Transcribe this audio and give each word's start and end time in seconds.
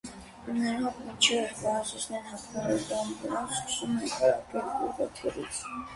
Նրանք 0.45 0.95
մինչև 1.01 1.51
կհասցնեն 1.59 2.25
հագնվել 2.29 2.81
տան 2.93 3.13
վրա 3.21 3.45
սկսում 3.59 3.95
են 4.01 4.11
կրակել 4.15 4.87
ուղղաթիռից։ 4.89 5.63